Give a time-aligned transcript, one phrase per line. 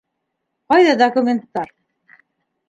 [0.73, 1.71] Ҡайҙа документтар?